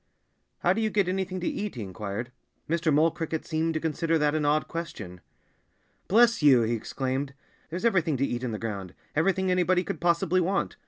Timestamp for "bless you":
6.07-6.63